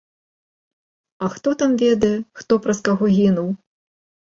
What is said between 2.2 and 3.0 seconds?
хто праз